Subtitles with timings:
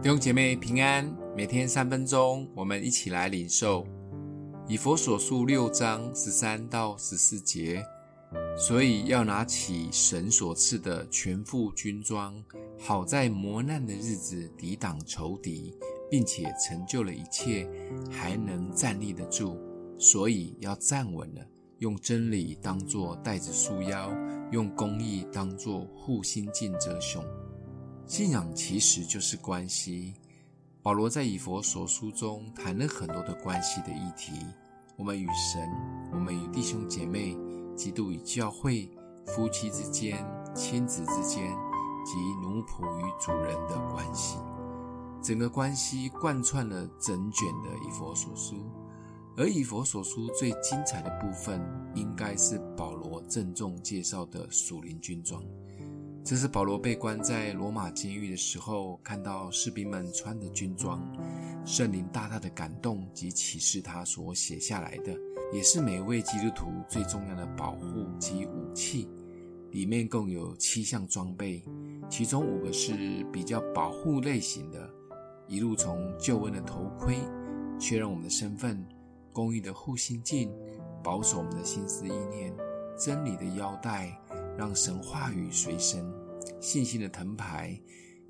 [0.00, 3.84] 弟兄姐妹平安，每天三分钟，我们一起来领受
[4.68, 7.84] 以佛所述六章十三到十四节。
[8.56, 12.40] 所以要拿起神所赐的全副军装，
[12.78, 15.76] 好在磨难的日子抵挡仇敌，
[16.08, 17.68] 并且成就了一切，
[18.08, 19.58] 还能站立得住。
[19.98, 21.44] 所以要站稳了，
[21.78, 24.12] 用真理当作带子束腰，
[24.52, 27.24] 用公义当作护心镜遮胸。
[28.08, 30.14] 信仰其实就是关系。
[30.82, 34.32] 保罗在以佛所书中谈了很多的关系的议题，
[34.96, 35.70] 我们与神，
[36.10, 37.36] 我们与弟兄姐妹，
[37.76, 38.88] 基督与教会，
[39.26, 41.54] 夫妻之间，亲子之间，
[42.02, 44.38] 及奴仆与主人的关系，
[45.22, 48.56] 整个关系贯穿了整卷的以佛所书。
[49.36, 51.60] 而以佛所书最精彩的部分，
[51.94, 55.44] 应该是保罗郑重介绍的属灵军装。
[56.28, 61.02] 这是保罗被关在罗马监狱的时候，看到士兵们穿的军装，
[61.64, 65.16] 圣灵大大的感动及启示他所写下来的，
[65.54, 69.08] 也是每位基督徒最重要的保护及武器。
[69.70, 71.64] 里面共有七项装备，
[72.10, 72.92] 其中五个是
[73.32, 74.86] 比较保护类型的，
[75.46, 77.16] 一路从救恩的头盔，
[77.80, 78.76] 确认我们的身份；
[79.32, 80.52] 公义的护心镜，
[81.02, 82.52] 保守我们的心思意念；
[82.98, 84.14] 真理的腰带。
[84.58, 86.04] 让神话语随身，
[86.60, 87.80] 信心的藤牌，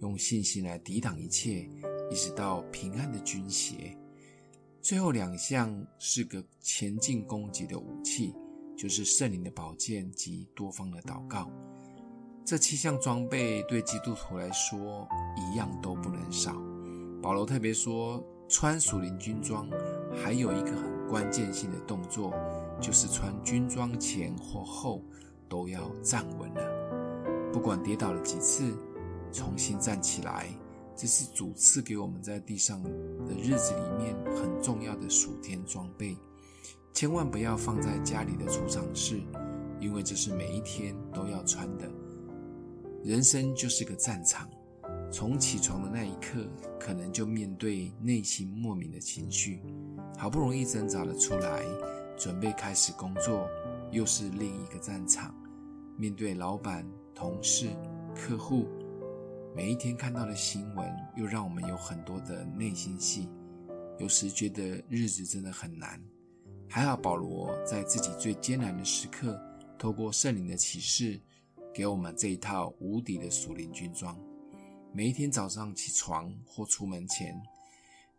[0.00, 1.66] 用信心来抵挡一切，
[2.10, 3.96] 一直到平安的军鞋。
[4.82, 8.34] 最后两项是个前进攻击的武器，
[8.76, 11.50] 就是圣灵的宝剑及多方的祷告。
[12.44, 16.54] 这七项装备对基督徒来说一样都不能少。
[17.22, 19.66] 保罗特别说，穿属灵军装
[20.14, 22.34] 还有一个很关键性的动作，
[22.82, 25.02] 就是穿军装前或后。
[25.48, 28.72] 都要站稳了，不管跌倒了几次，
[29.32, 30.48] 重新站起来，
[30.94, 32.90] 这是主赐给我们在地上的
[33.40, 36.16] 日子里面很重要的属天装备，
[36.92, 39.20] 千万不要放在家里的储藏室，
[39.80, 41.90] 因为这是每一天都要穿的。
[43.02, 44.48] 人生就是个战场，
[45.10, 46.46] 从起床的那一刻，
[46.78, 49.62] 可能就面对内心莫名的情绪，
[50.18, 51.62] 好不容易挣扎了出来，
[52.16, 53.48] 准备开始工作。
[53.90, 55.34] 又是另一个战场，
[55.98, 57.68] 面对老板、同事、
[58.14, 58.68] 客户，
[59.52, 63.28] 每一天看到的新闻，又让我们有很多的内心戏。
[63.98, 66.00] 有时觉得日子真的很难，
[66.68, 69.36] 还好保罗在自己最艰难的时刻，
[69.76, 71.20] 透过圣灵的启示，
[71.74, 74.16] 给我们这一套无敌的属灵军装。
[74.92, 77.34] 每一天早上起床或出门前，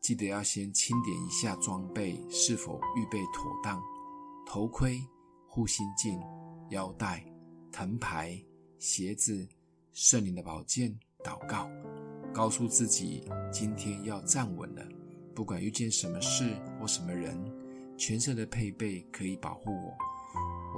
[0.00, 3.82] 记得要先清点一下装备是否预备妥当，
[4.46, 5.00] 头盔。
[5.46, 6.20] 护心镜、
[6.70, 7.24] 腰带、
[7.76, 8.40] 藤牌、
[8.78, 9.44] 鞋子、
[9.92, 11.68] 圣灵的宝剑、祷告，
[12.32, 14.88] 告诉自己今天要站稳了。
[15.34, 17.36] 不管遇见什么事或什么人，
[17.98, 19.92] 全身的配备可以保护我。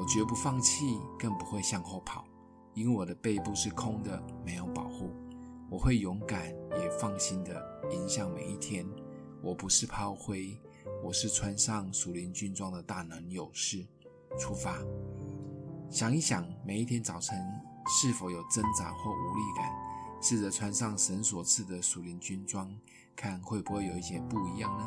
[0.00, 2.24] 我绝不放弃，更不会向后跑，
[2.72, 5.14] 因为我的背部是空的，没有保护。
[5.70, 6.48] 我会勇敢
[6.80, 8.86] 也放心地迎向每一天。
[9.42, 10.58] 我不是炮灰，
[11.04, 13.86] 我是穿上属灵军装的大能勇士。
[14.38, 14.82] 出发，
[15.88, 17.38] 想一想，每一天早晨
[17.86, 19.70] 是否有挣扎或无力感？
[20.20, 22.74] 试着穿上神所赐的属灵军装，
[23.14, 24.84] 看会不会有一些不一样呢？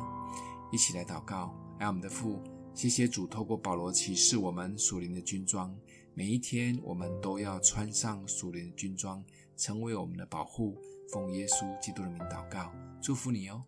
[0.72, 2.42] 一起来祷告，爱我们的父，
[2.74, 5.74] 谢谢主透过保罗启示我们属灵的军装。
[6.14, 9.24] 每一天，我们都要穿上属灵的军装，
[9.56, 10.78] 成为我们的保护。
[11.12, 12.72] 奉耶稣基督的名祷告，
[13.02, 13.64] 祝福你哦。